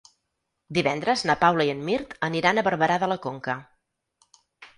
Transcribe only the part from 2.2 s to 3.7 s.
aniran a Barberà de la Conca.